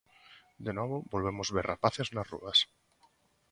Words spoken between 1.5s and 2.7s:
ver rapaces nas rúas.